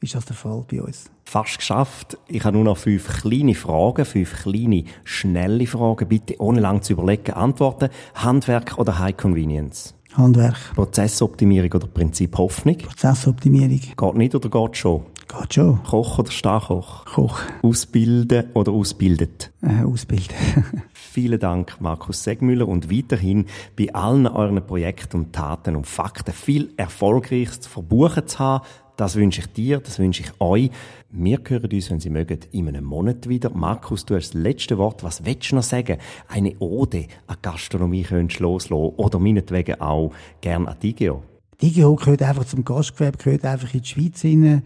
[0.00, 1.10] Ist das der Fall bei uns?
[1.24, 2.16] Fast geschafft.
[2.26, 6.08] Ich habe nur noch fünf kleine Fragen, fünf kleine, schnelle Fragen.
[6.08, 7.90] Bitte ohne lang zu überlegen antworten.
[8.14, 9.94] Handwerk oder High Convenience?
[10.14, 10.56] Handwerk.
[10.74, 12.78] Prozessoptimierung oder Prinzip Hoffnung?
[12.78, 13.78] Prozessoptimierung.
[13.78, 15.04] Geht nicht oder geht schon?
[15.30, 15.80] Geht schon.
[15.84, 17.04] Koch oder Starkoch?
[17.04, 17.38] Koch.
[17.62, 19.52] Ausbilden oder ausbildet?
[19.62, 20.34] Äh, ausbilden.
[20.92, 23.46] Vielen Dank, Markus Segmüller, und weiterhin
[23.78, 28.64] bei allen euren Projekten und Taten und Fakten viel Erfolgreiches verbuchen zu haben.
[28.96, 30.70] Das wünsche ich dir, das wünsche ich euch.
[31.10, 33.50] Wir hören uns, wenn Sie mögen, in einem Monat wieder.
[33.50, 35.04] Markus, du hast das letzte Wort.
[35.04, 35.98] Was willst du noch sagen?
[36.28, 41.22] Eine Ode an Gastronomie könntest du loslassen oder meinetwegen auch gern an Digeo?
[41.62, 44.62] Digeo gehört einfach zum Gastgewerbe, gehört einfach in die Schweiz rein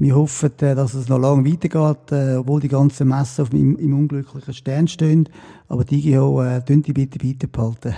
[0.00, 3.76] Wir hoffen, äh, dass es noch lange weitergeht, äh, obwohl die ganzen Messen auf im,
[3.76, 5.28] im unglücklichen Stern stehen.
[5.66, 7.96] Aber die IGH, äh, die bitte beibehalten.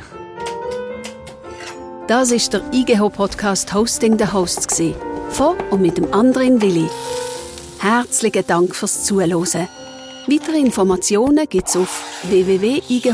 [2.08, 4.82] Das ist der IGH-Podcast Hosting the Hosts.
[5.28, 6.88] Von und mit dem anderen Willi.
[7.78, 9.68] Herzlichen Dank fürs Zuhören.
[10.26, 13.10] Weitere Informationen gibt es auf www.igh.ch.